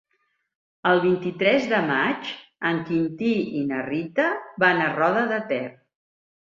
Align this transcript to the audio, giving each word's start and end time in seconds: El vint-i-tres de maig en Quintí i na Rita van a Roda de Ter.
El 0.91 1.01
vint-i-tres 1.03 1.67
de 1.75 1.83
maig 1.91 2.33
en 2.71 2.81
Quintí 2.89 3.31
i 3.63 3.65
na 3.71 3.85
Rita 3.93 4.29
van 4.69 4.87
a 4.91 4.93
Roda 5.01 5.31
de 5.33 5.43
Ter. 5.57 5.67